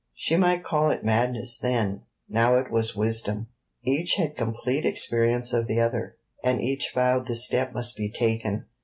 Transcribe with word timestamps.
She 0.15 0.35
might 0.35 0.63
call 0.63 0.89
it 0.89 1.05
madness 1.05 1.59
then: 1.59 2.01
now 2.27 2.57
it 2.57 2.71
was 2.71 2.95
wisdom. 2.95 3.49
Each 3.83 4.15
had 4.15 4.35
complete 4.35 4.83
experience 4.83 5.53
of 5.53 5.67
the 5.67 5.79
other, 5.79 6.17
and 6.43 6.59
each 6.59 6.91
vowed 6.95 7.27
the 7.27 7.35
step 7.35 7.71
must 7.73 7.95
be 7.95 8.09
taken. 8.09 8.65